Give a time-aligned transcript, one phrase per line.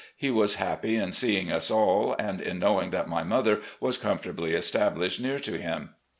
[0.17, 4.53] He was happy in seeing us all, and in knowing that my mother was comfortably
[4.55, 5.91] established near to him.